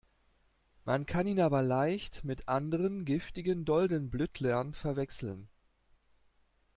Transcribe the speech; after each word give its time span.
Man 0.83 1.05
kann 1.05 1.27
ihn 1.27 1.39
aber 1.39 1.61
leicht 1.61 2.23
mit 2.23 2.47
anderen, 2.47 3.05
giftigen, 3.05 3.65
Doldenblütlern 3.65 4.73
verwechseln. 4.73 5.47